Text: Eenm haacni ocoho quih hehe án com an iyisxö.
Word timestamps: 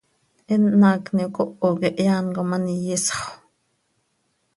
Eenm 0.51 0.81
haacni 0.85 1.21
ocoho 1.29 1.67
quih 1.79 1.95
hehe 1.97 2.13
án 2.17 2.27
com 2.35 2.51
an 2.57 2.65
iyisxö. 2.75 3.15